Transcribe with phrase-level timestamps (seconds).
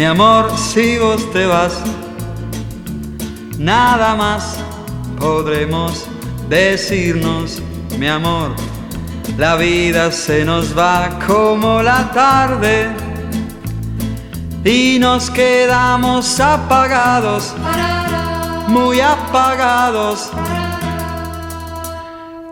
[0.00, 1.78] mi amor, si vos te vas,
[3.58, 4.56] nada más
[5.18, 6.06] podremos
[6.48, 7.60] decirnos,
[7.98, 8.52] mi amor.
[9.36, 12.88] La vida se nos va como la tarde
[14.64, 17.54] y nos quedamos apagados,
[18.68, 20.30] muy apagados.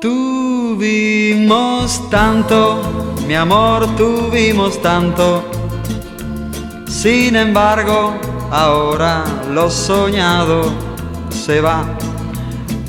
[0.02, 1.48] Tuvimos
[2.10, 2.82] tanto,
[3.26, 5.57] mi amor, tuvimos tanto.
[7.00, 8.12] Sin embargo,
[8.50, 10.72] ahora lo soñado
[11.30, 11.84] se va.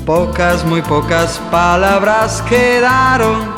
[0.04, 3.54] Pocas, muy pocas palabras quedaron,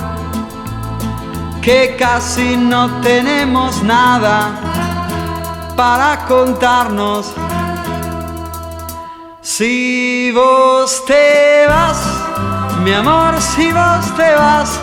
[1.63, 4.51] que casi no tenemos nada
[5.75, 7.33] para contarnos.
[9.41, 12.05] Si vos te vas,
[12.85, 14.79] mi amor, si vos te vas,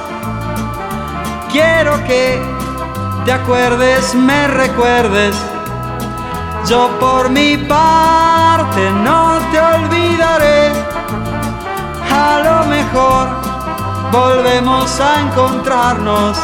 [1.51, 2.41] quiero que
[3.23, 5.35] te acuerdes, me recuerdes.
[6.69, 10.71] Yo por mi parte no te olvidaré.
[12.11, 13.27] A lo mejor
[14.11, 16.37] volvemos a encontrarnos.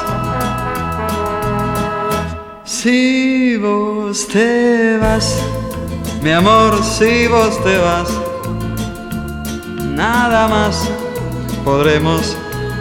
[2.64, 5.44] Si vos te vas,
[6.24, 8.10] mi amor, si vos te vas,
[9.80, 10.90] nada más
[11.64, 12.36] podremos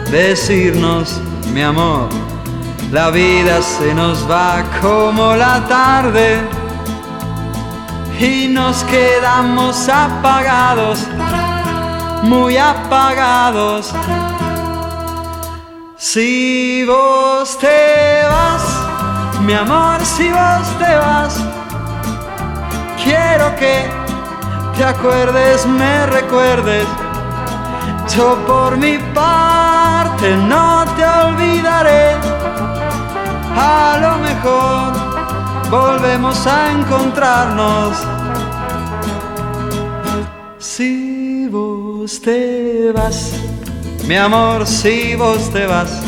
[0.09, 1.21] decirnos,
[1.53, 2.09] mi amor.
[2.91, 6.64] La vida se nos va como la tarde
[8.19, 10.99] y nos quedamos apagados,
[12.23, 13.93] muy apagados.
[15.97, 18.63] Si vos te vas,
[19.41, 21.39] mi amor, si vos te vas,
[23.03, 23.89] quiero que
[24.77, 26.87] te acuerdes, me recuerdes
[28.13, 32.15] yo por mi parte no te olvidaré.
[33.57, 35.04] A lo mejor
[35.69, 37.97] volvemos a encontrarnos.
[40.59, 43.31] Si vos te vas,
[44.07, 46.01] mi amor, si vos te vas,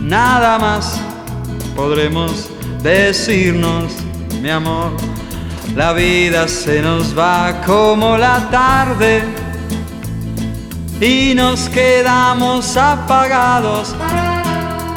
[0.00, 1.00] nada más
[1.74, 2.48] podremos
[2.82, 3.92] decirnos,
[4.40, 4.92] mi amor.
[5.74, 9.22] La vida se nos va como la tarde
[11.00, 13.94] y nos quedamos apagados,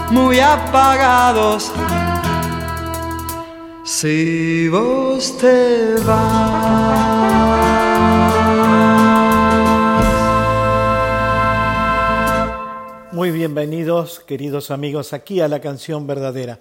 [0.10, 1.74] muy apagados.
[3.92, 6.70] Si vos te vas.
[13.12, 16.60] Muy bienvenidos, queridos amigos, aquí a la canción verdadera.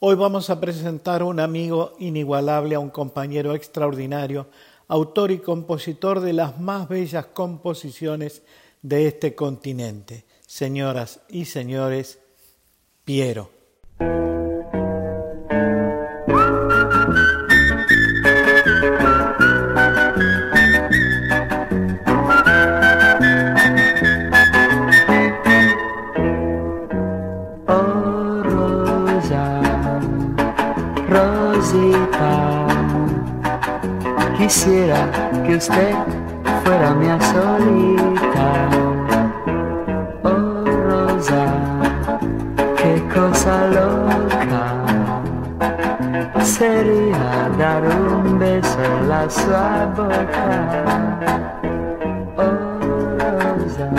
[0.00, 4.48] Hoy vamos a presentar a un amigo inigualable, a un compañero extraordinario,
[4.88, 8.42] autor y compositor de las más bellas composiciones
[8.82, 10.24] de este continente.
[10.44, 12.18] Señoras y señores,
[13.04, 13.54] Piero.
[34.54, 35.10] Quisiera
[35.44, 35.94] que usted
[36.62, 38.48] fuera mi solita.
[40.22, 41.46] Oh Rosa,
[42.76, 44.64] qué cosa loca
[46.44, 50.48] sería dar un beso en la sua boca.
[52.36, 52.78] Oh
[53.18, 53.90] Rosa,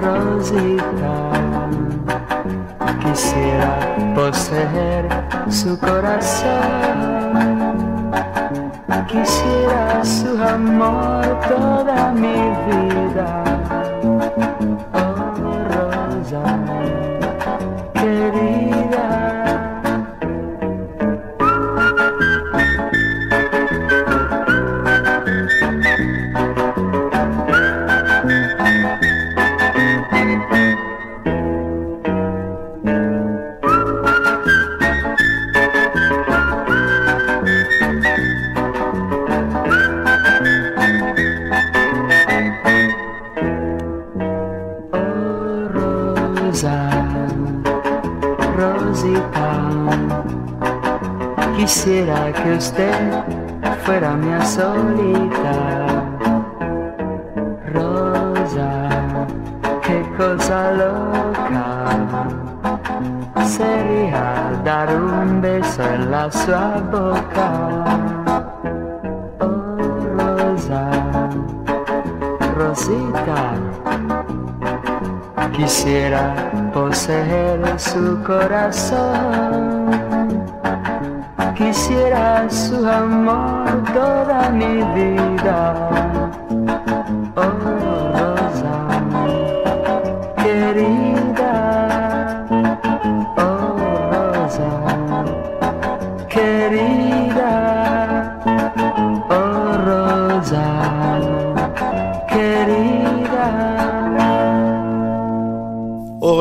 [0.00, 1.14] Rosita,
[3.02, 3.70] quisiera
[4.14, 5.08] poseer
[5.50, 7.57] su corazón.
[9.18, 12.36] Quisiera su amor toda mi
[12.66, 13.57] vida.
[46.58, 46.90] Rosa,
[48.56, 49.52] Rosita,
[51.56, 53.22] quisiera que usted
[53.84, 55.54] fuera mi solita.
[57.72, 58.88] Rosa,
[59.82, 61.76] qué cosa loca
[63.46, 68.07] sería dar un beso en la sua boca.
[75.58, 79.90] Quisiera poseer su corazón.
[81.56, 86.07] Quisiera su amor toda mi vida.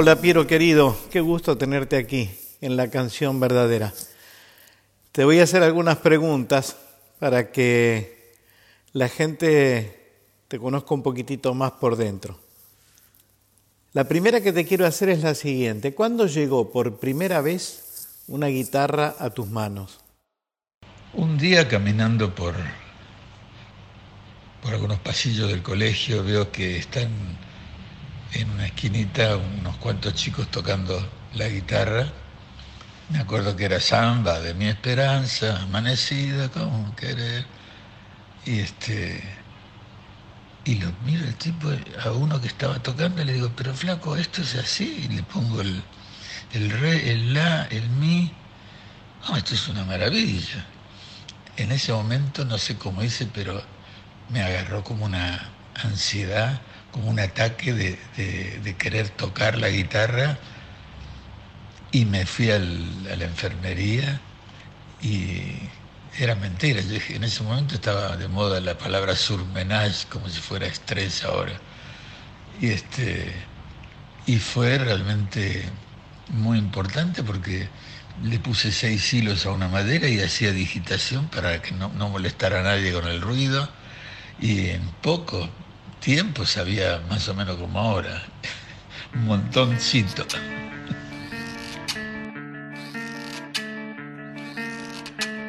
[0.08, 2.30] Hola Piero querido, qué gusto tenerte aquí
[2.62, 3.94] en la canción verdadera.
[5.12, 6.78] Te voy a hacer algunas preguntas
[7.20, 8.34] para que
[8.94, 10.14] la gente
[10.48, 12.40] te conozca un poquitito más por dentro.
[13.92, 15.94] La primera que te quiero hacer es la siguiente.
[15.94, 20.00] ¿Cuándo llegó por primera vez una guitarra a tus manos?
[21.16, 22.56] Un día caminando por,
[24.62, 27.10] por algunos pasillos del colegio veo que están
[28.34, 31.00] en una esquinita unos cuantos chicos tocando
[31.36, 32.08] la guitarra.
[33.10, 37.46] Me acuerdo que era samba de mi esperanza, amanecida como querer.
[38.46, 39.22] Y este
[40.66, 41.70] y lo miro el tipo
[42.04, 45.24] a uno que estaba tocando y le digo, pero flaco, esto es así, y le
[45.24, 45.82] pongo el,
[46.54, 48.34] el re, el la, el mi.
[49.28, 50.66] No, esto es una maravilla.
[51.56, 53.62] En ese momento, no sé cómo hice, pero
[54.30, 56.62] me agarró como una ansiedad,
[56.98, 58.00] como un ataque de,
[58.64, 60.40] de- querer tocar la guitarra
[61.92, 64.22] y me fui a la enfermería
[65.00, 65.72] y
[66.18, 66.82] era mentira.
[66.82, 71.62] Yo en ese momento estaba de moda la palabra surmenage, como si fuera estrés ahora.
[72.54, 73.50] Y, este,
[74.26, 75.72] y fue realmente
[76.30, 77.72] muy importante porque
[78.16, 82.62] le puse seis hilos a una madera y hacía digitación para que no, no molestara
[82.62, 83.74] a nadie con el ruido.
[84.38, 85.52] Y en poco
[86.00, 88.24] tiempo sabía más o menos como ahora,
[89.14, 90.26] un montoncito.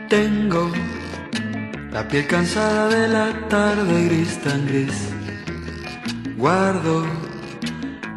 [0.08, 0.72] Tengo
[1.92, 5.10] la piel cansada de la tarde gris tan gris.
[6.36, 7.06] Guardo,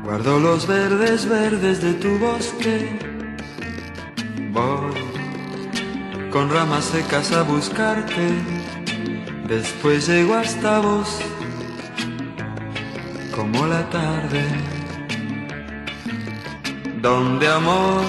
[0.04, 2.98] guardo los verdes verdes de tu bosque.
[4.52, 4.94] Voy
[6.32, 8.30] con ramas secas a buscarte.
[9.48, 11.20] Después llego hasta vos,
[13.42, 14.44] como la tarde.
[17.02, 18.04] Donde amor,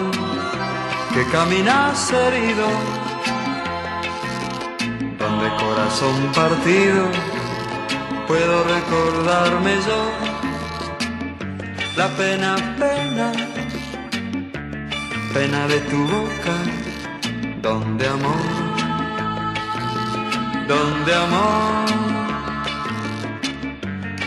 [1.15, 2.69] que caminas herido
[5.23, 7.05] donde corazón partido
[8.29, 10.01] puedo recordarme yo
[11.97, 12.51] la pena,
[12.83, 13.33] pena,
[15.33, 16.57] pena de tu boca,
[17.63, 18.49] donde amor,
[20.69, 22.02] donde amor,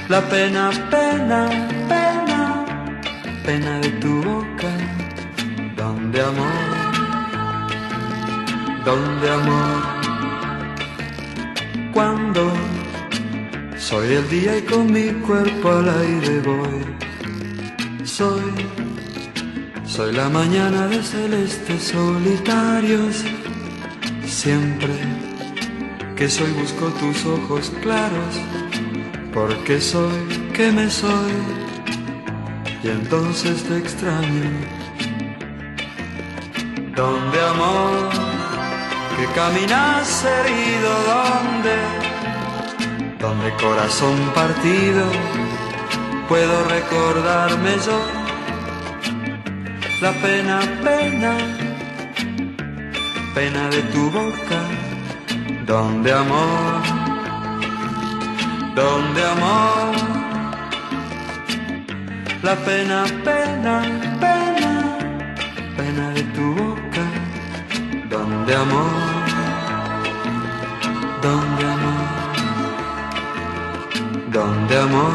[0.10, 1.50] la pena, pena,
[1.90, 2.66] pena,
[3.44, 4.72] pena de tu boca,
[5.76, 6.94] donde amor,
[8.86, 9.96] donde amor
[11.96, 12.52] cuando
[13.78, 16.84] soy el día y con mi cuerpo al aire voy.
[18.04, 18.52] Soy,
[19.86, 23.24] soy la mañana de celestes solitarios.
[24.26, 24.94] Siempre
[26.18, 28.34] que soy busco tus ojos claros,
[29.36, 31.34] porque soy que me soy
[32.82, 34.50] y entonces te extraño.
[36.96, 38.10] Donde amor
[39.18, 41.78] que caminas herido donde,
[43.20, 45.06] donde corazón partido
[46.30, 48.00] puedo recordarme yo
[50.02, 51.38] la pena, pena,
[53.34, 54.60] pena de tu boca,
[55.66, 56.95] donde amor,
[58.76, 59.96] donde amor,
[62.44, 63.82] la pena, pena,
[64.20, 64.98] pena,
[65.78, 67.06] pena de tu boca.
[68.10, 68.92] Donde amor,
[71.22, 72.06] donde amor,
[74.32, 75.14] donde amor,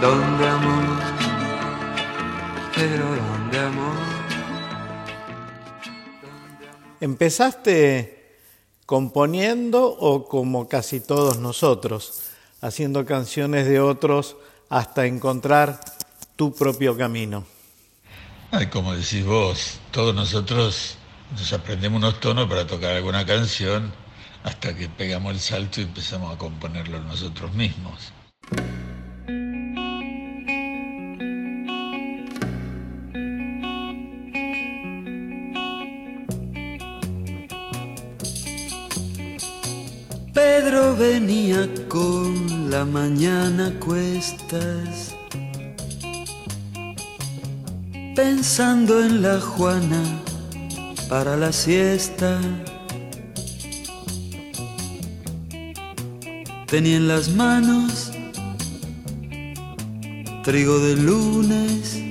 [0.00, 0.84] donde amor,
[2.74, 3.96] pero donde amor.
[7.00, 8.13] ¿Empezaste
[8.86, 14.36] componiendo o como casi todos nosotros, haciendo canciones de otros
[14.68, 15.80] hasta encontrar
[16.36, 17.44] tu propio camino?
[18.50, 20.96] Ay, como decís vos, todos nosotros
[21.32, 23.92] nos aprendemos unos tonos para tocar alguna canción
[24.44, 28.12] hasta que pegamos el salto y empezamos a componerlo nosotros mismos.
[42.74, 45.14] La mañana cuestas
[48.16, 50.02] pensando en la Juana
[51.08, 52.40] para la siesta.
[56.66, 58.10] Tenía en las manos
[60.42, 62.02] trigo de lunes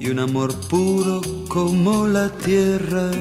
[0.00, 3.12] y un amor puro como la tierra.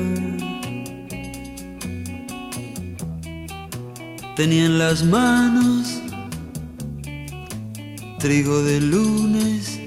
[4.39, 5.99] Tenía en las manos
[8.19, 9.81] trigo de lunes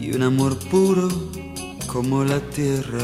[0.00, 1.08] y un amor puro
[1.88, 3.02] como la tierra.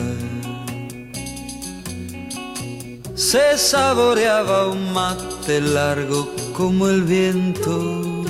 [3.16, 8.22] Se saboreaba un mate largo como el viento.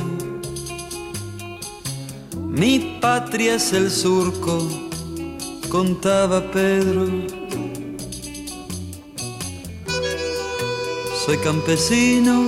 [2.48, 4.66] Mi patria es el surco,
[5.68, 7.35] contaba Pedro.
[11.26, 12.46] Soy campesino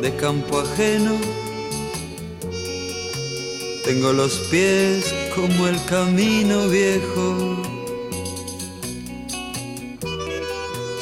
[0.00, 1.16] de campo ajeno.
[3.84, 7.60] Tengo los pies como el camino viejo.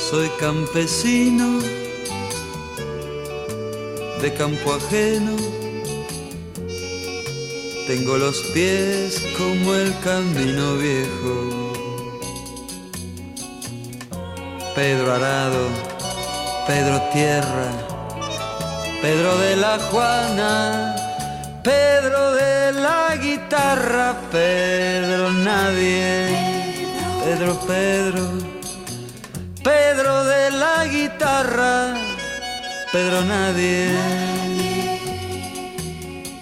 [0.09, 1.61] Soy campesino
[4.23, 5.37] de campo ajeno.
[7.87, 11.60] Tengo los pies como el camino viejo.
[14.81, 15.69] Pedro Arado,
[16.67, 17.69] Pedro Tierra,
[19.03, 20.97] Pedro de la Juana,
[21.63, 26.35] Pedro de la guitarra, Pedro nadie,
[27.23, 28.23] Pedro Pedro,
[29.63, 31.95] Pedro de la guitarra,
[32.91, 33.91] Pedro nadie,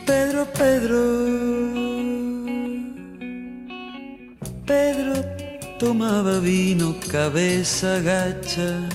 [0.06, 1.47] Pedro Pedro,
[5.78, 8.88] tomaba vino cabeza gacha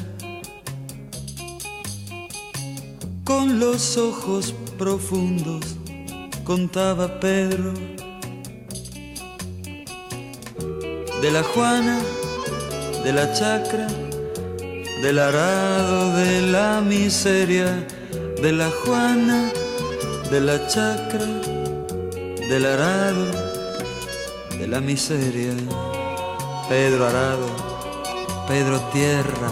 [3.24, 5.64] con los ojos profundos,
[6.44, 7.74] contaba Pedro.
[11.22, 12.00] De la Juana,
[13.06, 13.88] de la chacra,
[15.02, 17.88] del arado, de la miseria,
[18.42, 19.50] de la Juana,
[20.30, 21.26] de la chacra,
[22.50, 23.26] del arado,
[24.60, 25.54] de la miseria.
[26.70, 27.48] Pedro Arado,
[28.48, 29.52] Pedro Tierra,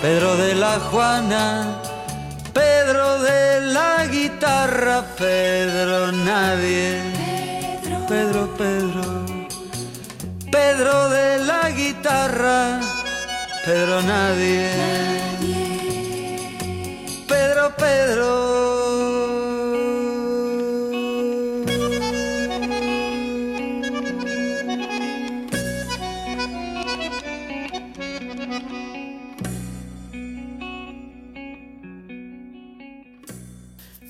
[0.00, 1.80] Pedro de la Juana,
[2.52, 7.00] Pedro de la guitarra, Pedro nadie,
[8.08, 9.24] Pedro, Pedro,
[10.50, 12.80] Pedro de la guitarra,
[13.64, 14.70] Pedro nadie,
[17.26, 18.75] Pedro, Pedro.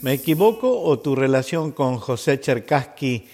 [0.07, 3.27] ¿Me equivoco o tu relación con José Cherkassky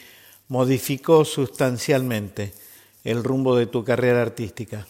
[0.48, 2.54] modificó sustancialmente
[3.04, 4.86] el rumbo de tu carrera artística?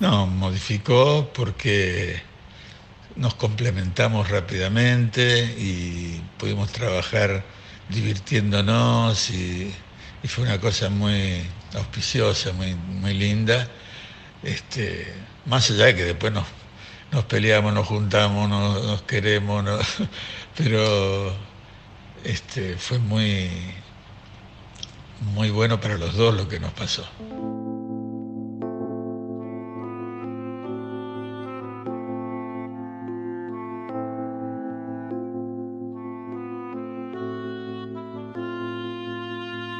[0.00, 2.20] No, modificó porque
[3.16, 7.42] nos complementamos rápidamente y pudimos trabajar
[7.88, 9.72] divirtiéndonos y,
[10.26, 11.40] fue una cosa muy
[11.74, 13.66] auspiciosa, muy, muy linda.
[14.42, 15.06] Este,
[15.46, 16.44] más allá de que después nos,
[17.14, 19.64] nos peleamos, nos juntamos, nos, queremos,
[20.56, 21.32] pero
[22.22, 23.50] este, fue muy,
[25.34, 27.04] muy bueno para los dos lo que nos pasó.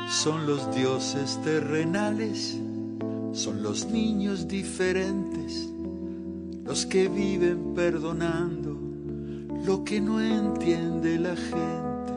[0.09, 2.57] Son los dioses terrenales,
[3.33, 5.69] son los niños diferentes,
[6.64, 8.74] los que viven perdonando
[9.64, 12.12] lo que no entiende la gente,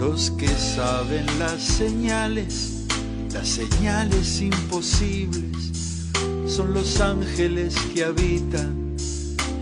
[0.00, 2.86] los que saben las señales,
[3.32, 6.06] las señales imposibles,
[6.46, 8.96] son los ángeles que habitan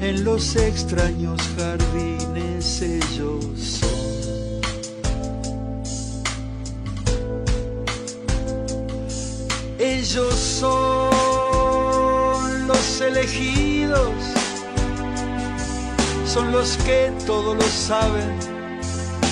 [0.00, 3.90] en los extraños jardines, ellos son.
[9.78, 11.10] Ellos son
[12.68, 14.12] los elegidos,
[16.34, 18.36] son los que todo lo saben,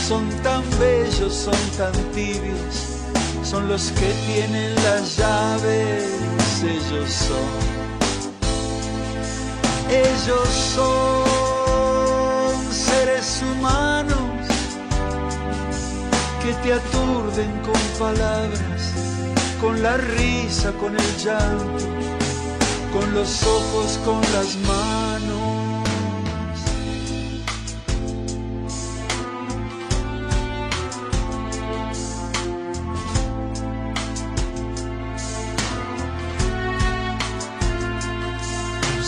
[0.06, 2.74] son tan bellos, son tan tibios,
[3.42, 6.04] son los que tienen las llaves,
[6.62, 7.72] ellos son.
[9.90, 14.46] Ellos son seres humanos
[16.40, 18.82] que te aturden con palabras,
[19.60, 21.84] con la risa, con el llanto,
[22.92, 25.41] con los ojos, con las manos.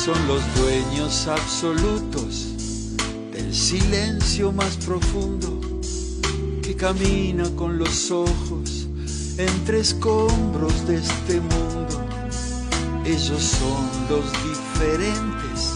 [0.04, 2.49] Son los dueños absolutos
[3.32, 5.58] del silencio más profundo
[6.62, 8.87] que camina con los ojos
[9.38, 12.06] entre escombros de este mundo.
[13.06, 15.73] Ellos son los diferentes,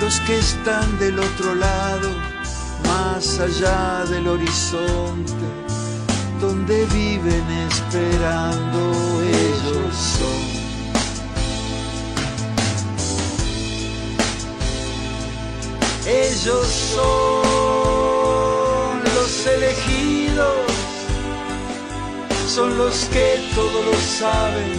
[0.00, 2.08] los que están del otro lado,
[2.86, 5.46] más allá del horizonte,
[6.40, 10.47] donde viven esperando ellos son
[16.08, 17.44] Ellos son
[19.04, 20.56] los elegidos,
[22.48, 24.72] son los que todo lo saben,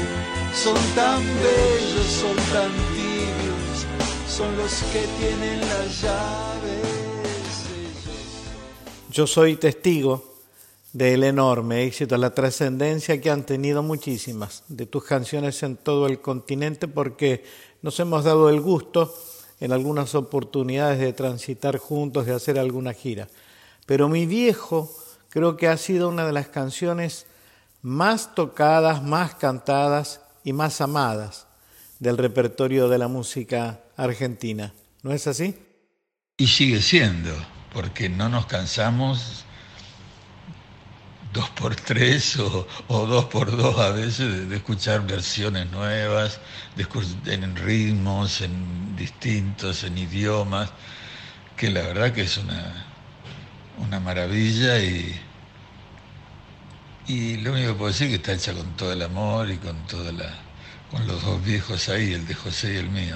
[0.56, 3.86] son tan bellos, son tan tibios,
[4.28, 6.90] son los que tienen las llaves.
[9.12, 10.34] Yo soy testigo
[10.94, 16.22] del enorme éxito, la trascendencia que han tenido muchísimas de tus canciones en todo el
[16.22, 17.44] continente porque
[17.84, 19.14] nos hemos dado el gusto
[19.60, 23.28] en algunas oportunidades de transitar juntos, de hacer alguna gira.
[23.86, 24.94] Pero mi viejo
[25.30, 27.26] creo que ha sido una de las canciones
[27.82, 31.48] más tocadas, más cantadas y más amadas
[32.00, 34.74] del repertorio de la música argentina.
[35.04, 35.56] ¿No es así?
[36.38, 37.32] Y sigue siendo,
[37.74, 39.46] porque no nos cansamos
[41.34, 46.40] dos por tres o, dos por dos a veces de, escuchar versiones nuevas,
[47.26, 50.72] en ritmos, en distintos, en idiomas,
[51.56, 52.86] que la verdad que es una,
[53.78, 55.20] una maravilla y,
[57.08, 59.58] y lo único que puedo decir es que está hecha con todo el amor y
[59.58, 60.34] con toda la,
[60.92, 63.16] con los dos viejos ahí, el de José y el mío.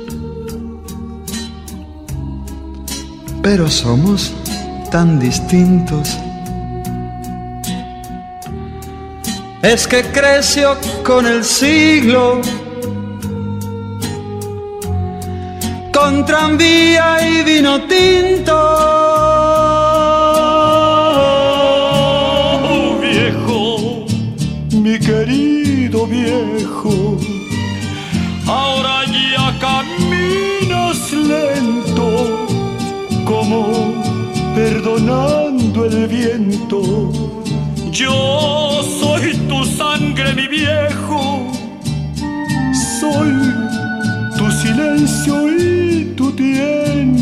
[3.41, 4.33] pero somos
[4.91, 6.17] tan distintos.
[9.61, 12.41] Es que creció con el siglo,
[15.93, 19.80] con tranvía y vino tinto.
[35.01, 37.11] Perdonando el viento.
[37.91, 41.51] Yo soy tu sangre, mi viejo,
[42.99, 43.33] soy
[44.37, 47.20] tu silencio y tu tiempo.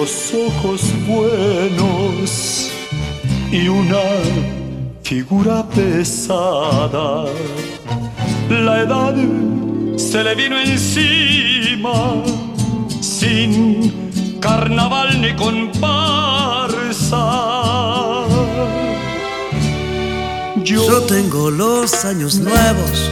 [0.00, 2.70] Los ojos buenos
[3.52, 4.00] y una
[5.02, 7.26] figura pesada.
[8.48, 9.14] La edad
[9.96, 12.14] se le vino encima
[13.00, 15.66] sin carnaval ni comparsa.
[20.64, 23.10] Yo, Yo tengo los años nuevos,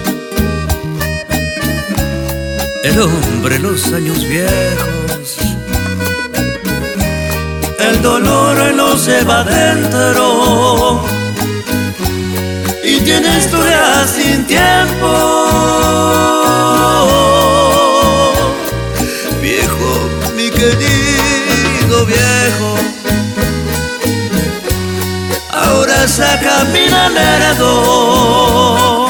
[2.83, 4.98] el hombre los años viejos
[7.89, 11.05] el dolor no se va dentro
[12.85, 15.11] y tiene historia sin tiempo.
[19.41, 19.91] Viejo,
[20.37, 22.77] mi querido viejo,
[25.53, 29.09] ahora saca mi lerdo,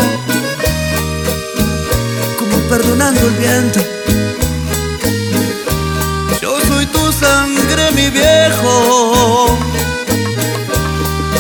[2.39, 3.98] como perdonando el viento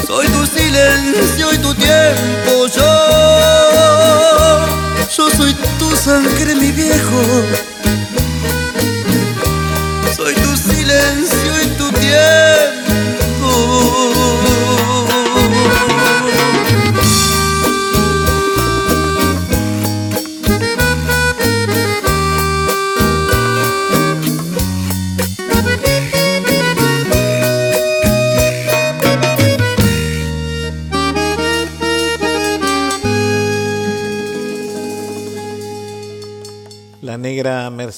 [0.07, 2.92] Soy tu silencio y tu tiempo, yo.
[5.16, 7.23] Yo soy tu sangre, mi viejo.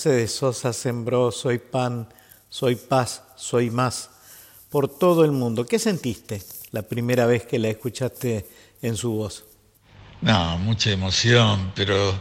[0.00, 2.08] Mercedes Sosa sembró Soy pan,
[2.48, 4.08] soy paz, soy más
[4.70, 5.66] por todo el mundo.
[5.66, 8.46] ¿Qué sentiste la primera vez que la escuchaste
[8.80, 9.44] en su voz?
[10.22, 12.18] No, mucha emoción, pero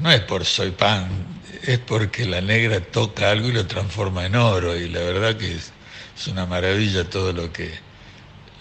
[0.00, 1.08] no es por Soy pan,
[1.64, 5.56] es porque la negra toca algo y lo transforma en oro y la verdad que
[5.56, 5.72] es,
[6.16, 7.72] es una maravilla todo lo que,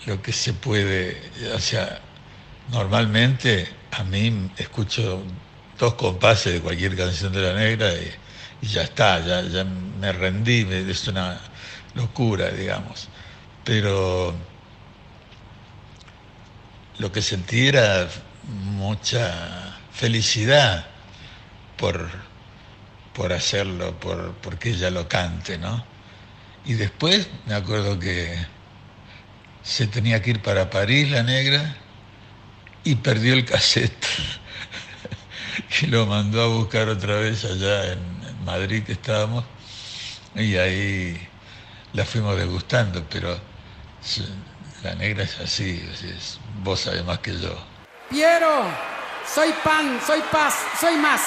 [0.07, 1.15] lo que se puede,
[1.53, 2.01] o sea,
[2.71, 5.21] normalmente a mí escucho
[5.79, 10.67] dos compases de cualquier canción de la negra y, ya está, ya, ya me rendí,
[10.69, 11.39] es una
[11.95, 13.07] locura, digamos.
[13.63, 14.35] Pero
[16.97, 18.09] lo que sentí era
[18.43, 20.85] mucha felicidad
[21.77, 22.09] por,
[23.13, 25.85] por hacerlo, por porque ella lo cante, ¿no?
[26.65, 28.35] Y después me acuerdo que
[29.63, 31.77] se tenía que ir para París la negra
[32.83, 34.05] y perdió el cassette
[35.81, 39.43] y lo mandó a buscar otra vez allá en, Madrid que estábamos
[40.33, 41.27] y ahí
[41.93, 43.37] la fuimos degustando, pero
[44.81, 45.83] la negra es así,
[46.63, 47.55] vos sabés más que yo.
[48.09, 48.65] Piero,
[49.31, 51.21] soy pan, soy paz, soy más.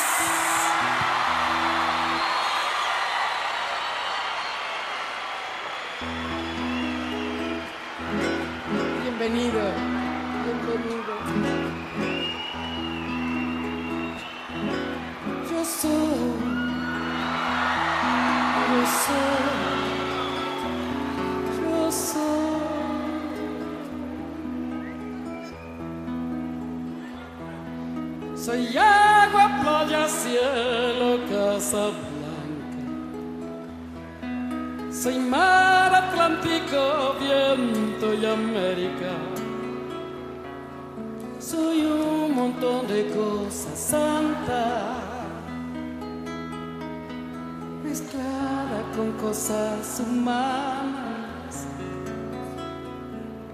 [50.00, 51.66] Humanas.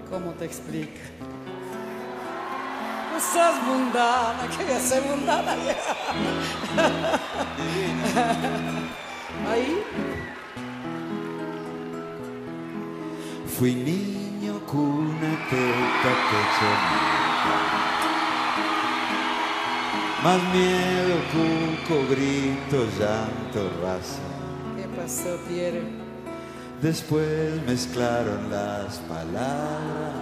[0.09, 0.99] ¿Cómo te explico?
[3.13, 5.75] Cosas mundanas, que ya sé mundana ya.
[9.51, 9.83] Ahí.
[13.57, 16.69] Fui niño, cuna, teta, pecho,
[20.23, 24.23] Más miedo, cuco, grito, llanto, raza.
[24.77, 26.08] ¿Qué pasó, Piero?
[26.81, 30.13] Después mezclaron las palabras.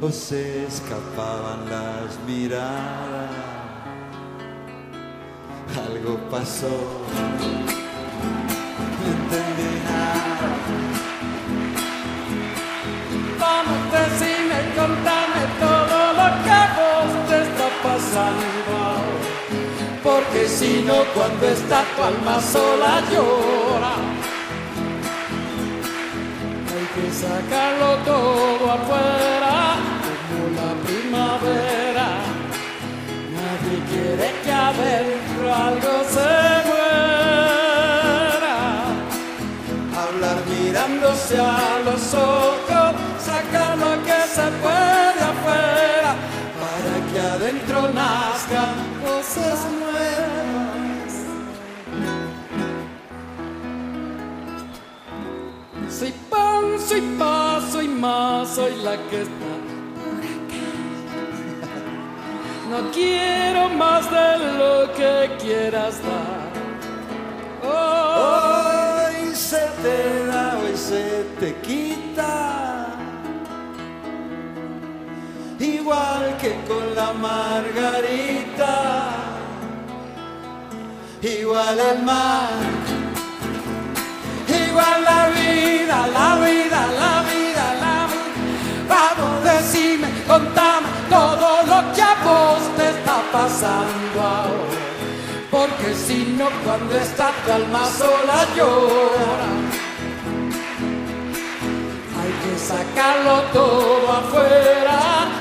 [0.00, 3.30] O se escapaban las miradas.
[5.86, 7.04] Algo pasó.
[20.84, 23.94] Porque si no, cuando está tu alma sola llora.
[26.72, 29.76] Hay que sacarlo todo afuera,
[30.28, 32.08] como la primavera.
[33.36, 36.32] Nadie quiere que adentro algo se
[36.68, 38.56] muera.
[40.02, 42.94] Hablar mirándose a los ojos,
[43.24, 46.10] sacar lo que se puede afuera,
[46.60, 49.93] para que adentro nazcan cosas nuevas.
[56.88, 59.52] Soy paz, soy más, soy la que está
[59.96, 60.66] por acá.
[62.70, 66.44] No quiero más de lo que quieras dar.
[67.62, 72.86] Hoy se te da, hoy se te quita.
[75.58, 78.74] Igual que con la margarita.
[81.22, 82.84] Igual el mar.
[84.74, 85.03] igual
[85.64, 88.34] vida, la vida, la vida, la vida.
[88.88, 94.82] Vamos, decime, contame todo lo que a vos te está pasando ahora.
[95.50, 99.50] Porque si no, cuando está tu alma sola llora.
[102.18, 104.98] Hay que sacarlo todo afuera,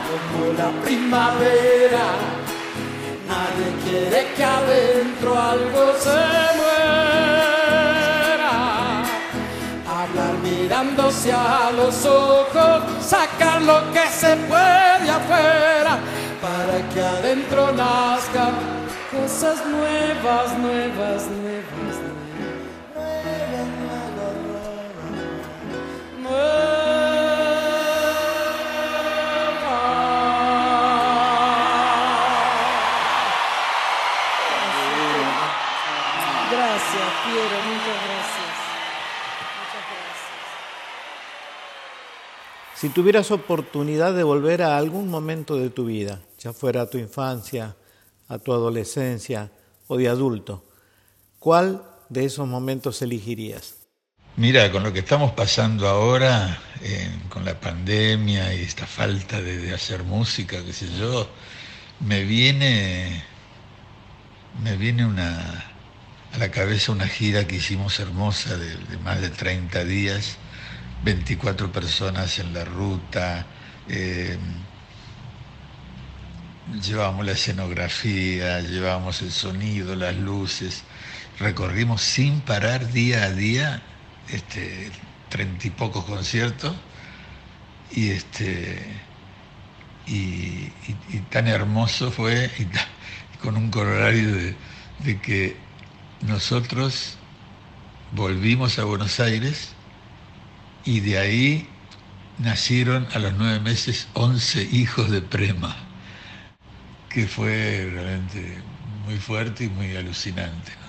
[0.08, 2.06] como la primavera.
[3.30, 6.33] Nadie quiere que adentro algo se
[11.24, 16.00] mirándose a los ojos, sacar lo que se puede afuera,
[16.42, 18.54] para que adentro nazcan
[19.12, 22.03] cosas nuevas, nuevas, nuevas.
[42.84, 46.98] Si tuvieras oportunidad de volver a algún momento de tu vida, ya fuera a tu
[46.98, 47.78] infancia,
[48.28, 49.50] a tu adolescencia
[49.88, 50.66] o de adulto,
[51.40, 53.76] ¿cuál de esos momentos elegirías?
[54.36, 59.74] Mira, con lo que estamos pasando ahora, eh, con la pandemia y esta falta de,
[59.74, 61.30] hacer música, qué sé yo,
[62.02, 63.24] me viene,
[64.62, 69.86] me viene a la cabeza una gira que hicimos hermosa de, de más de 30
[69.86, 70.38] días,
[71.04, 73.46] 24 personas en la ruta,
[73.90, 74.38] eh,
[76.82, 80.84] llevábamos la escenografía, llevábamos el sonido, las luces,
[81.40, 83.82] recorrimos sin parar día a día
[84.30, 84.92] este,
[85.30, 86.74] treinta y pocos conciertos
[87.92, 88.80] y este
[90.06, 90.70] y,
[91.30, 92.50] tan hermoso fue
[93.42, 94.56] con un corolario
[95.00, 95.58] de que
[96.22, 97.18] nosotros
[98.12, 99.73] volvimos a Buenos Aires
[100.86, 101.80] y de ahí
[102.38, 105.76] nacieron a los nueve meses 11 hijos de Prema,
[107.10, 108.64] que fue realmente
[109.06, 110.83] muy fuerte y muy alucinante.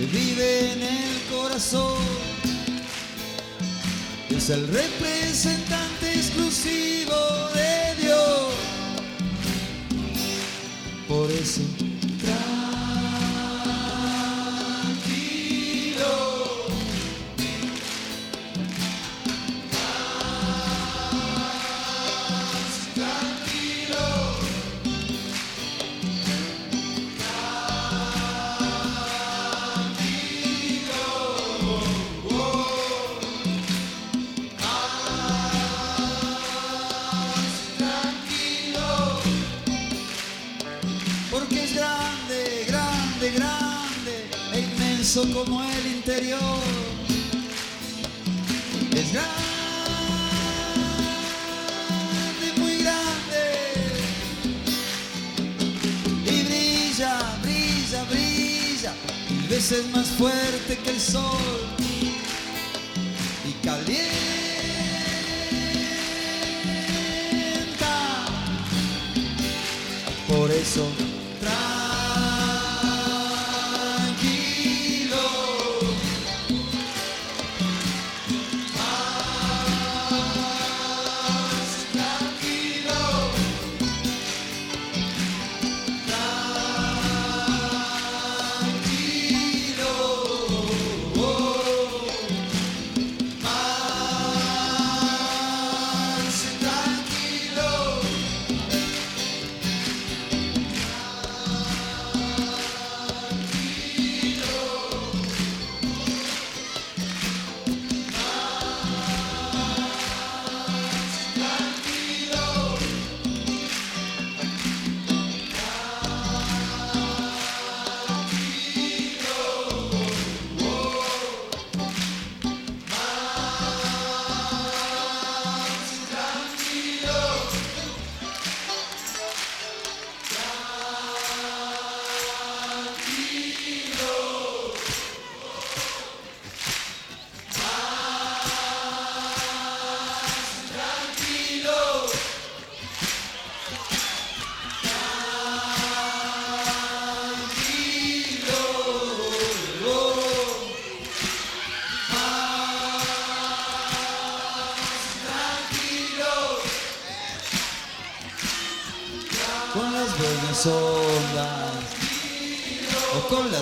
[0.00, 1.98] Que vive en el corazón.
[4.30, 7.16] Es el representante exclusivo
[7.54, 8.54] de Dios.
[11.06, 11.60] Por eso
[45.28, 46.40] como el interior.
[48.94, 49.30] Es grande,
[52.56, 53.42] muy grande
[56.26, 58.94] y brilla, brilla, brilla,
[59.28, 61.36] mil veces más fuerte que el sol
[63.44, 64.10] y calienta.
[70.28, 70.86] Por eso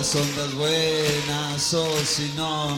[0.09, 2.75] las ondas buenas, o si no,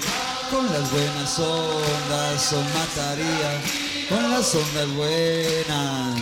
[0.49, 3.61] con las buenas ondas, o mataría
[4.09, 6.21] con las ondas buenas,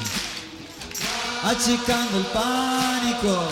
[1.43, 3.43] achicando el pánico,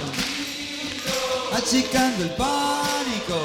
[1.52, 3.40] achicando el pánico.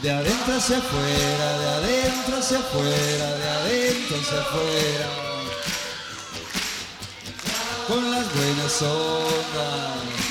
[0.00, 5.08] De adentro hacia afuera, de adentro hacia afuera, de adentro hacia afuera.
[7.86, 10.29] Con las buenas ondas.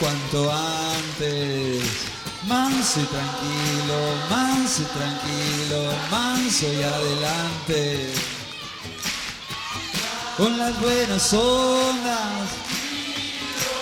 [0.00, 1.82] Cuanto antes.
[2.46, 3.96] Manso y tranquilo,
[4.28, 8.12] manso y tranquilo, manso y adelante.
[10.36, 12.50] Con las buenas ondas.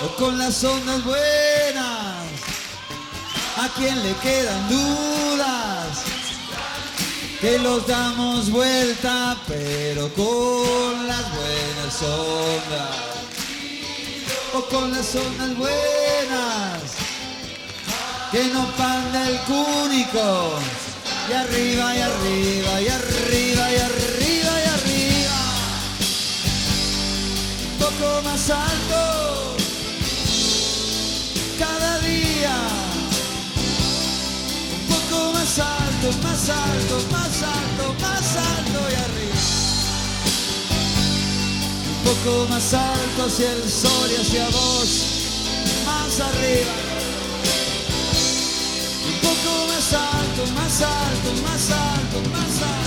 [0.05, 2.27] O con las ondas buenas.
[3.57, 6.03] ¿A quién le quedan dudas?
[7.40, 13.21] Que los damos vuelta, pero con las buenas ondas.
[14.54, 16.82] O con las ondas buenas.
[18.30, 20.58] Que no panda el cúnico.
[21.28, 25.40] Y arriba, y arriba, y arriba, y arriba, y arriba.
[27.70, 29.56] Un poco más alto.
[31.58, 32.56] Cada día
[34.74, 39.21] un poco más alto, más alto, más alto, más alto y arriba.
[42.04, 44.88] Poco más alto hacia el sol y hacia vos,
[45.86, 46.72] más arriba.
[49.08, 52.81] Un poco más alto, más alto, más alto, más alto.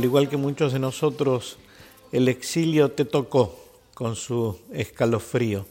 [0.00, 1.58] Al igual que muchos de nosotros,
[2.10, 5.66] el exilio te tocó con su escalofrío.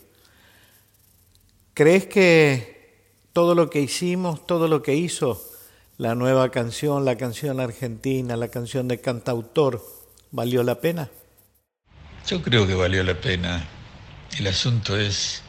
[1.74, 5.44] ¿Crees que todo lo que hicimos, todo lo que hizo
[5.98, 9.84] la nueva canción, la canción argentina, la canción de cantautor,
[10.30, 11.10] valió la pena?
[12.28, 13.68] Yo creo que valió la pena.
[14.38, 15.42] El asunto es,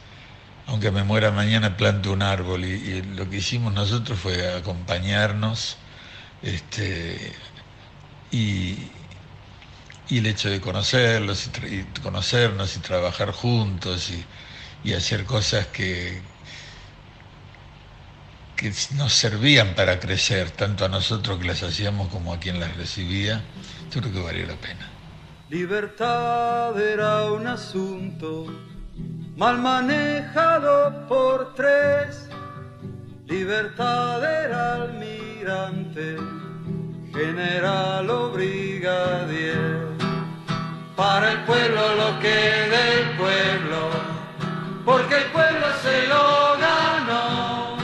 [0.65, 5.77] aunque me muera mañana, planto un árbol y, y lo que hicimos nosotros fue acompañarnos
[6.41, 7.33] este,
[8.31, 8.77] y,
[10.09, 14.25] el hecho de conocerlos y, conocernos y trabajar juntos y,
[14.83, 16.21] y hacer cosas que,
[18.61, 22.77] que nos servían para crecer, tanto a nosotros que las hacíamos como a quien las
[22.77, 23.41] recibía,
[23.91, 24.87] yo creo que valió la pena.
[25.49, 28.45] Libertad era un asunto
[29.35, 32.29] mal manejado por tres.
[33.25, 36.17] Libertad era almirante,
[37.13, 39.87] general o brigadier.
[40.95, 42.37] Para el pueblo lo que
[42.75, 43.89] del pueblo,
[44.85, 47.77] porque el pueblo se lo ganó.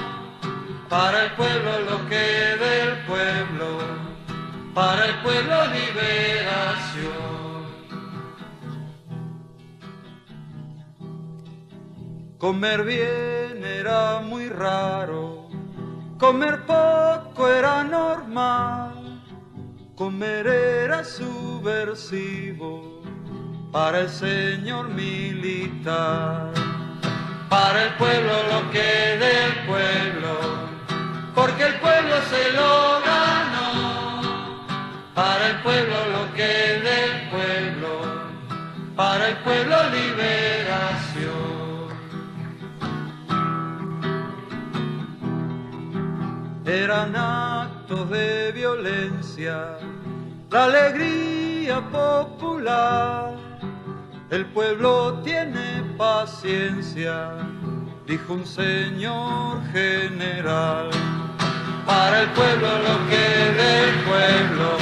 [0.89, 2.25] Para el pueblo lo que
[2.65, 3.79] del pueblo,
[4.73, 7.37] para el pueblo liberación.
[12.37, 15.49] Comer bien era muy raro,
[16.19, 18.96] comer poco era normal,
[19.97, 23.01] comer era subversivo
[23.71, 26.53] para el señor militar.
[27.49, 30.33] Para el pueblo lo que del pueblo,
[31.33, 34.21] porque el pueblo se lo ganó.
[35.15, 36.53] Para el pueblo lo que
[36.87, 37.89] del pueblo,
[38.95, 40.96] para el pueblo liberación.
[46.67, 49.77] Eran actos de violencia,
[50.51, 53.35] la alegría popular.
[54.29, 57.31] El pueblo tiene paciencia,
[58.05, 60.89] dijo un señor general.
[61.85, 63.25] Para el pueblo lo que
[63.61, 64.77] del pueblo,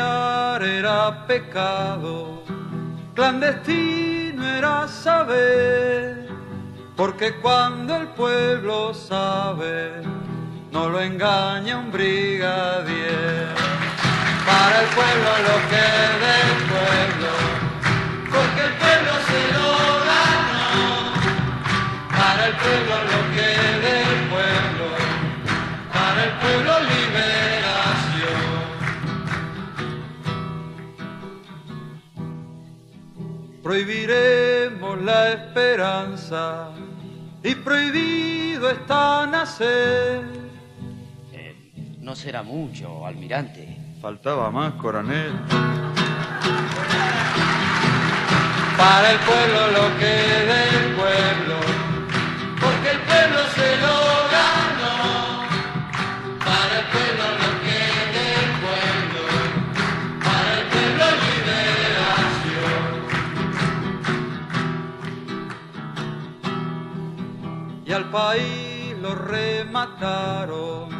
[0.00, 2.42] era pecado,
[3.14, 6.28] clandestino era saber,
[6.96, 10.02] porque cuando el pueblo sabe,
[10.72, 13.48] no lo engaña un brigadier.
[14.46, 15.86] Para el pueblo lo que
[16.24, 17.32] del pueblo,
[18.30, 19.70] porque el pueblo se lo
[20.10, 20.88] ganó.
[22.18, 23.48] Para el pueblo lo que
[23.86, 24.86] del pueblo,
[25.92, 26.89] para el pueblo lo
[35.04, 36.70] la esperanza
[37.42, 40.22] y prohibido está nacer.
[41.32, 43.76] Eh, no será mucho, almirante.
[44.00, 45.32] Faltaba más, coronel.
[48.76, 50.14] Para el pueblo lo que
[50.52, 51.69] del pueblo,
[67.90, 70.90] Y al país lo remataron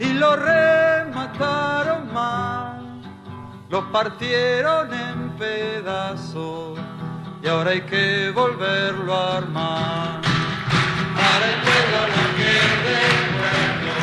[0.00, 2.82] y lo remataron más,
[3.70, 6.76] lo partieron en pedazos
[7.40, 10.20] y ahora hay que volverlo a armar.
[11.14, 13.94] Para el pueblo lo que es del pueblo,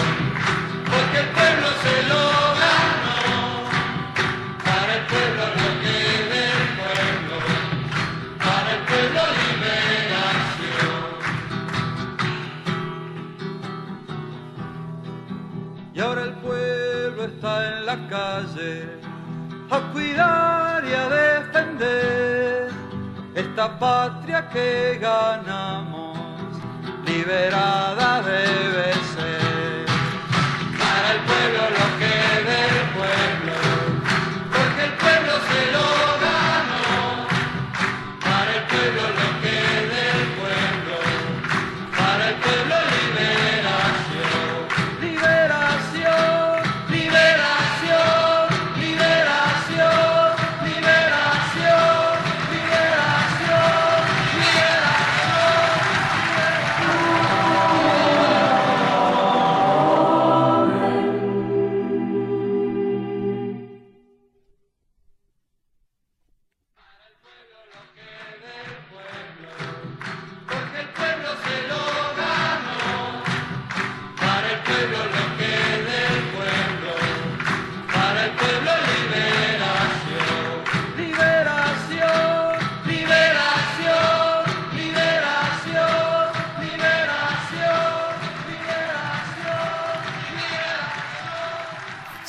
[0.89, 2.50] porque el pueblo se lo
[18.13, 22.69] a cuidar y a defender
[23.33, 26.17] esta patria que ganamos,
[27.05, 29.85] liberada debe ser.
[30.77, 32.00] Para el pueblo lo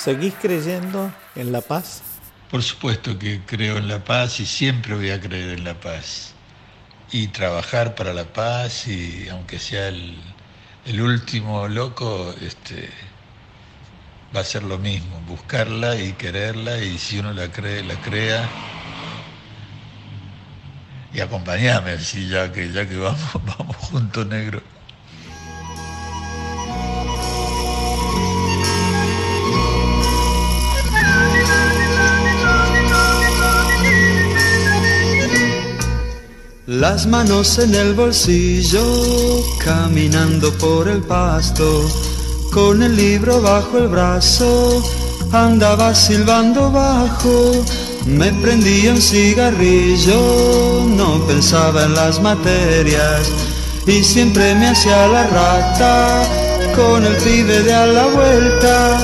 [0.03, 2.03] ¿Seguís creyendo en la paz?
[2.51, 6.35] Por supuesto que creo en la paz y siempre voy a creer en la paz.
[7.13, 12.91] Y trabajar para la paz y aunque sea el, último loco, este,
[14.35, 18.49] va a ser lo mismo, buscarla y quererla y si uno la cree, la crea.
[21.15, 23.21] Y acompañame, así ya que ya que vamos,
[23.57, 24.72] vamos juntos, negro.
[36.81, 38.83] Las manos en el bolsillo,
[39.63, 41.87] caminando por el pasto,
[42.51, 44.83] con el libro bajo el brazo,
[45.33, 47.63] andaba silbando bajo,
[48.07, 53.31] me prendía un cigarrillo, no pensaba en las materias,
[53.87, 56.23] y siempre me hacía la rata,
[56.75, 58.99] con el pibe de a la vuelta,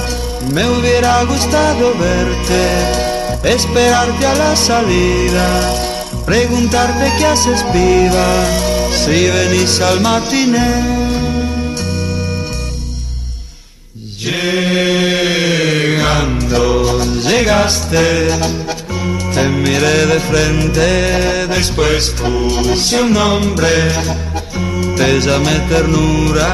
[0.54, 5.87] me hubiera gustado verte, esperarte a la salida
[6.28, 8.28] preguntarte qué haces piba
[8.92, 10.70] si venís al matiné.
[13.94, 14.92] Llegando,
[17.26, 18.28] llegaste,
[19.32, 20.86] te miré de frente,
[21.46, 23.72] después puse un nombre,
[24.96, 26.50] te llamé ternura,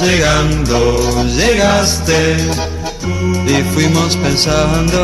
[0.00, 0.78] llegando,
[1.36, 2.18] llegaste.
[3.46, 5.00] Y fuimos pensando,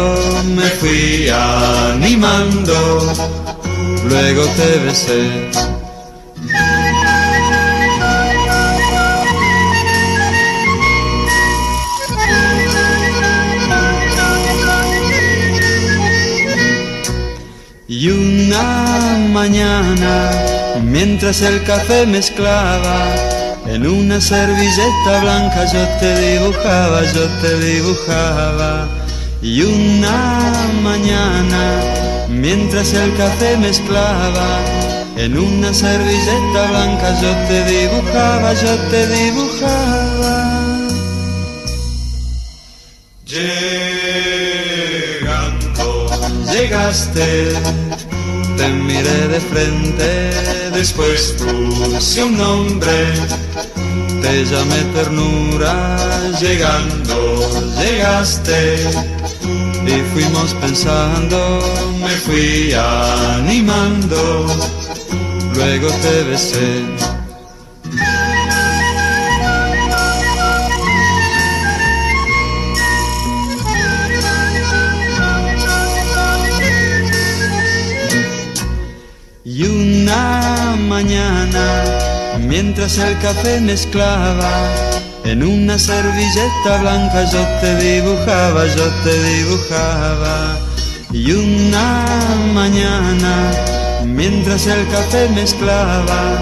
[0.56, 2.74] me fui animando,
[4.10, 5.50] luego te besé.
[17.86, 20.30] Y una mañana,
[20.82, 23.14] mientras el café mezclaba,
[23.66, 28.88] en una servilleta blanca yo te dibujaba, yo te dibujaba.
[29.42, 30.38] Y una
[30.82, 31.80] mañana,
[32.30, 34.60] mientras el café mezclaba,
[35.16, 40.56] en una servilleta blanca yo te dibujaba, yo te dibujaba.
[43.26, 44.00] Llegando,
[46.52, 47.52] llegaste,
[48.56, 50.30] te miré de frente,
[50.74, 53.12] después puse un nombre,
[54.22, 55.96] te llamé ternura,
[56.40, 57.16] llegando,
[57.80, 58.88] llegaste,
[59.90, 61.60] y fuimos pensando,
[62.00, 64.46] me fui animando,
[65.54, 66.84] luego te besé.
[79.44, 81.84] Y una mañana,
[82.38, 84.50] mientras el café mezclaba,
[85.24, 90.58] en una servilleta blanca yo te dibujaba, yo te dibujaba.
[91.12, 92.04] Y una
[92.54, 93.50] mañana,
[94.04, 96.38] mientras el café mezclaba,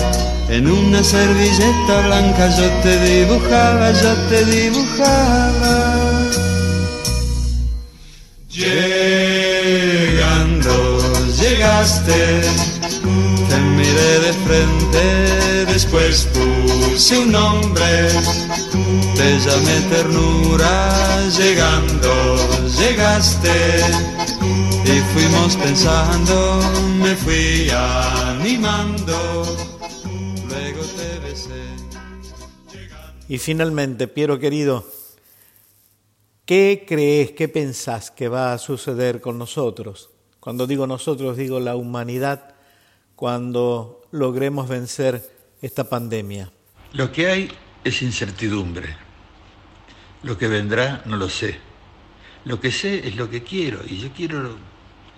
[0.49, 5.95] en una servilleta blanca yo te dibujaba, yo te dibujaba.
[8.51, 9.53] Llegando,
[11.41, 12.41] llegaste,
[13.49, 15.03] te miré de frente,
[15.73, 18.09] después puse un nombre,
[18.71, 22.37] te llamé ternura, llegando,
[22.79, 23.81] llegaste,
[24.85, 26.61] y fuimos pensando,
[27.03, 29.45] me fui animando,
[30.49, 31.63] luego te besé.
[33.29, 34.87] Y finalmente, Piero querido,
[36.45, 40.11] ¿qué crees, qué pensás que va a suceder con nosotros?
[40.41, 42.55] Cuando digo nosotros, digo la humanidad,
[43.17, 45.29] cuando logremos vencer
[45.61, 46.51] esta pandemia.
[46.93, 47.51] Lo que hay
[47.85, 48.97] es incertidumbre.
[50.23, 51.59] Lo que vendrá no lo sé.
[52.45, 54.57] Lo que sé es lo que quiero y yo quiero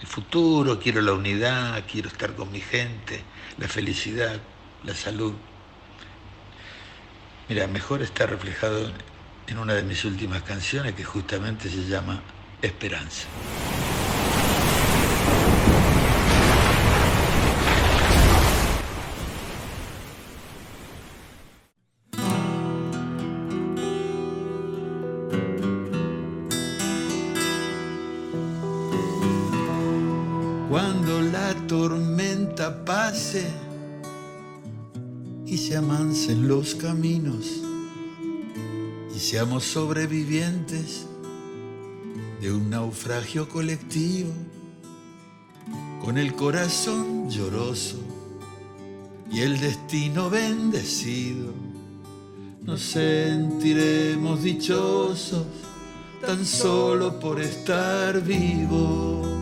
[0.01, 3.23] el futuro, quiero la unidad, quiero estar con mi gente,
[3.59, 4.41] la felicidad,
[4.85, 5.35] la salud.
[7.49, 8.91] Mira, mejor está reflejado
[9.47, 12.23] en una de mis últimas canciones que justamente se llama
[12.63, 13.27] Esperanza.
[35.81, 37.63] Amansen los caminos
[39.17, 41.07] y seamos sobrevivientes
[42.43, 44.31] de un naufragio colectivo
[46.05, 47.97] con el corazón lloroso
[49.33, 51.55] y el destino bendecido,
[52.63, 55.47] nos sentiremos dichosos
[56.21, 59.40] tan solo por estar vivos.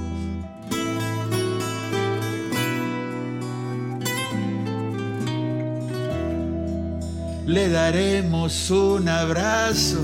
[7.49, 10.01] Le daremos un abrazo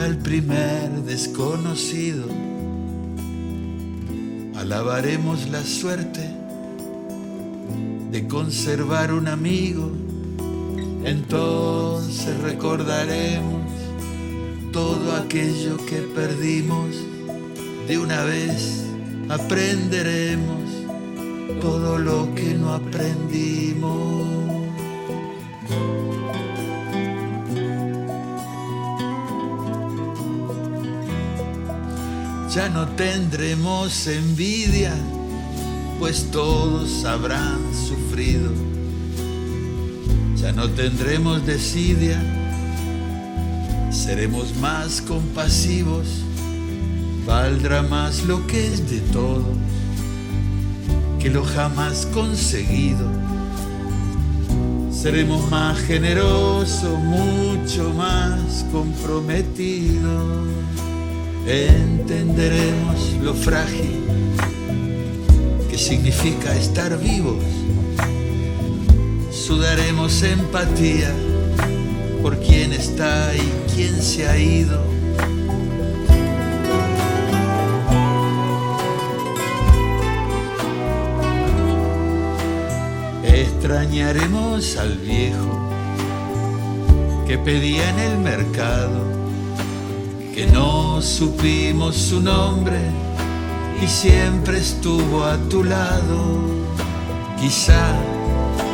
[0.00, 2.24] al primer desconocido.
[4.54, 6.30] Alabaremos la suerte
[8.12, 9.90] de conservar un amigo.
[11.04, 13.62] Entonces recordaremos
[14.72, 16.94] todo aquello que perdimos.
[17.88, 18.84] De una vez
[19.28, 20.62] aprenderemos
[21.60, 24.25] todo lo que no aprendimos.
[32.56, 34.94] Ya no tendremos envidia,
[35.98, 38.50] pues todos habrán sufrido.
[40.40, 42.18] Ya no tendremos desidia,
[43.90, 46.06] seremos más compasivos,
[47.26, 49.58] valdrá más lo que es de todos
[51.18, 53.06] que lo jamás conseguido.
[54.90, 60.65] Seremos más generosos, mucho más comprometidos
[61.46, 64.00] entenderemos lo frágil
[65.70, 67.44] que significa estar vivos.
[69.30, 71.12] Sudaremos empatía
[72.20, 74.82] por quien está y quien se ha ido.
[83.22, 85.70] Extrañaremos al viejo
[87.26, 89.15] que pedía en el mercado
[90.36, 92.76] que no supimos su nombre
[93.82, 96.42] y siempre estuvo a tu lado.
[97.40, 97.94] Quizá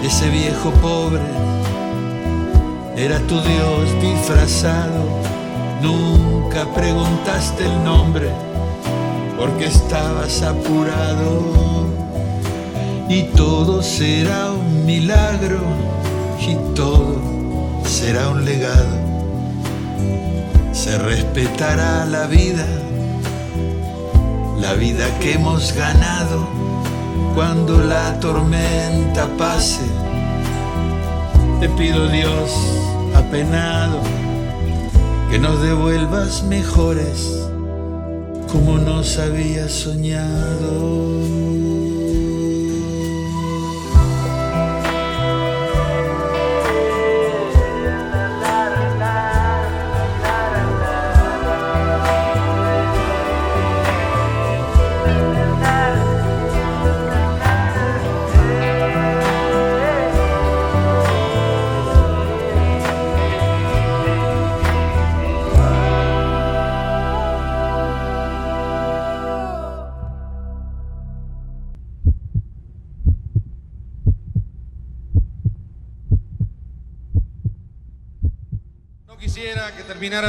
[0.02, 1.22] ese viejo pobre
[2.96, 5.04] era tu Dios disfrazado.
[5.80, 8.28] Nunca preguntaste el nombre
[9.38, 11.86] porque estabas apurado.
[13.08, 15.60] Y todo será un milagro
[16.40, 17.20] y todo
[17.84, 19.12] será un legado
[20.72, 22.66] se respetará la vida,
[24.58, 26.46] la vida que hemos ganado
[27.34, 29.84] cuando la tormenta pase.
[31.60, 32.50] Te pido Dios,
[33.14, 34.00] apenado,
[35.30, 37.42] que nos devuelvas mejores
[38.50, 41.22] como nos había soñado.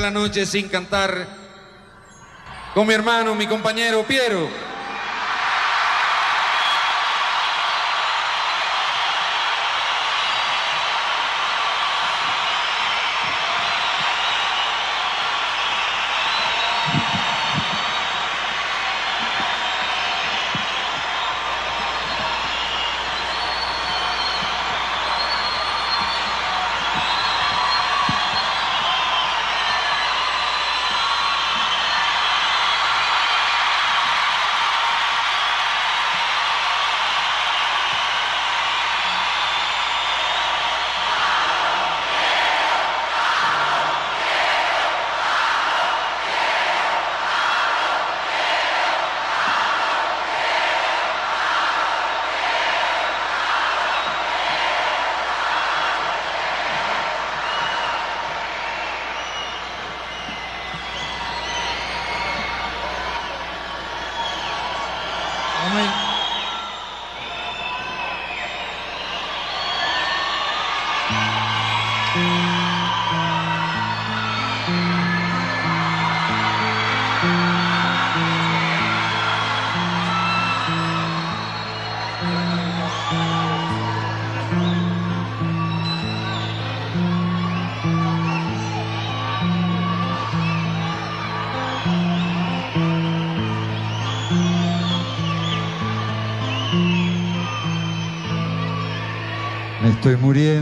[0.03, 1.25] La noche sin cantar
[2.73, 4.72] con mi hermano, mi compañero Piero.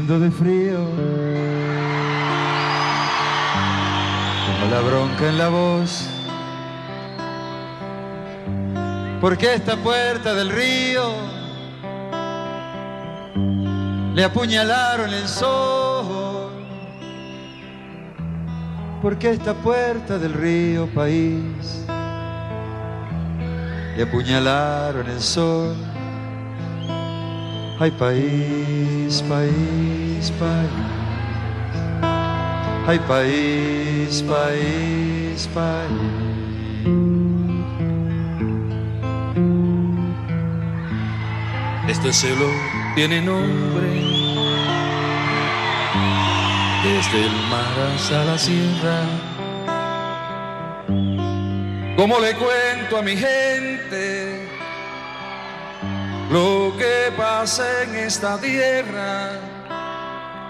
[0.02, 0.78] Muriendo de frío.
[4.46, 6.08] Tengo la bronca en la voz.
[9.20, 11.14] Porque esta puerta del río
[14.16, 16.52] le apuñalaron el sol.
[19.02, 21.86] Porque esta puerta del río país
[23.96, 25.76] le apuñalaron el sol.
[27.82, 30.70] Ay país, país, país.
[32.86, 35.90] Ay país, país, país.
[41.88, 42.46] Este cielo
[42.94, 43.90] tiene nombre.
[46.84, 49.00] Desde el mar hasta la sierra.
[51.98, 54.51] ¿Cómo le cuento a mi gente
[56.32, 59.32] lo que pasa en esta tierra?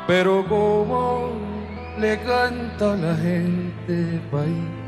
[0.08, 1.32] Pero cómo
[1.98, 4.82] le canta la gente país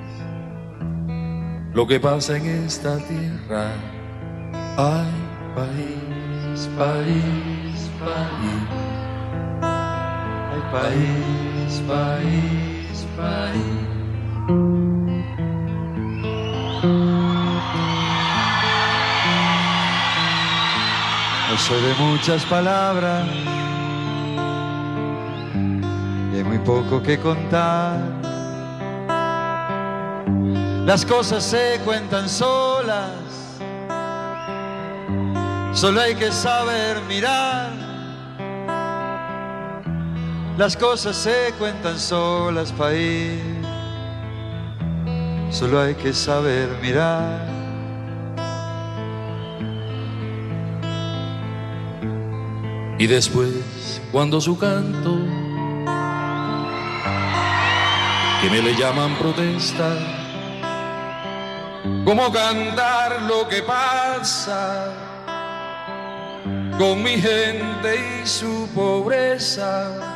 [1.74, 3.72] lo que pasa en esta tierra.
[4.78, 5.10] Ay,
[5.56, 8.68] país, país, país.
[10.52, 13.94] Ay país, país, país.
[21.54, 23.28] No soy de muchas palabras
[26.34, 28.00] y hay muy poco que contar.
[30.84, 33.12] Las cosas se cuentan solas,
[35.74, 37.70] solo hay que saber mirar.
[40.58, 43.40] Las cosas se cuentan solas, país,
[45.52, 47.63] solo hay que saber mirar.
[52.98, 55.18] Y después, cuando su canto,
[58.42, 59.98] que me le llaman protesta,
[62.06, 64.94] ¿cómo cantar lo que pasa
[66.78, 70.14] con mi gente y su pobreza?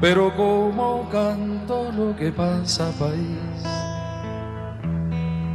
[0.00, 3.62] Pero ¿cómo canto lo que pasa, país?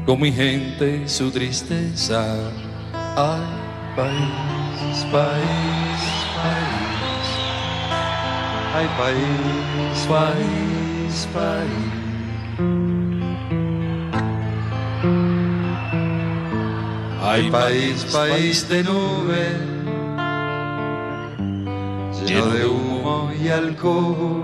[0.05, 2.23] Con mi gente y su tristeza.
[3.17, 3.66] Ay,
[3.97, 6.01] país, país,
[6.37, 7.27] país.
[8.75, 11.87] Ay país, país, país.
[17.23, 19.45] Ay país, país de nube,
[22.23, 24.43] lleno de humo y alcohol.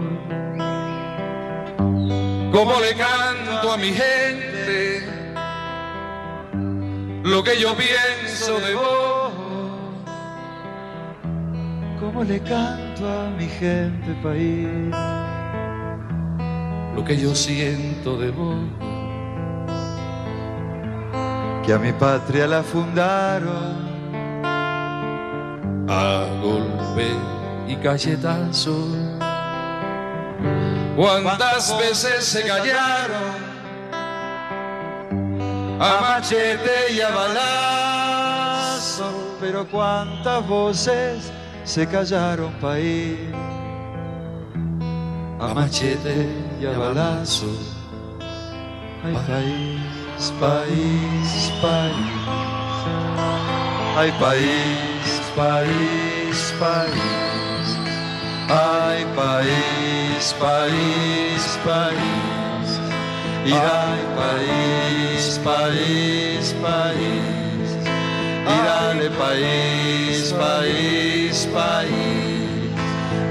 [2.52, 5.08] ¿Cómo le canto a mi gente
[7.24, 9.13] lo que yo pienso de vos?
[12.04, 14.94] ¿Cómo le canto a mi gente, país?
[16.94, 18.58] Lo que yo siento de vos.
[21.66, 23.88] Que a mi patria la fundaron
[25.88, 27.08] a golpe
[27.70, 28.86] y cachetazo.
[30.98, 33.32] cuántas veces se callaron
[35.80, 37.38] a machete y a balazo,
[39.40, 41.32] pero cuántas voces
[41.66, 43.18] se callaron país
[45.40, 46.28] a machete
[46.62, 47.48] y a balazo.
[49.04, 52.24] Ay, país, país, país.
[53.96, 57.78] Ay, país, país, país.
[58.50, 62.80] Ay, país, país, país.
[63.46, 67.43] Y ay, país, país, país.
[68.46, 72.72] Y dale, país, país, país.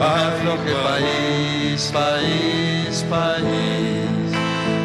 [0.01, 4.33] Afloje, país, país, país.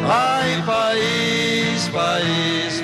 [0.06, 2.82] Ay, país, país.